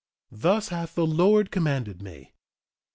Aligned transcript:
Thus 0.31 0.69
hath 0.69 0.95
the 0.95 1.05
Lord 1.05 1.51
commanded 1.51 2.01
me. 2.01 2.33